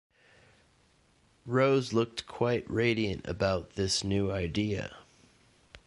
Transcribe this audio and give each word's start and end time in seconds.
Rose 1.45 1.93
looked 1.93 2.25
quite 2.25 2.67
radiant 2.67 3.23
about 3.27 3.75
this 3.75 4.03
new 4.03 4.31
idea. 4.31 4.97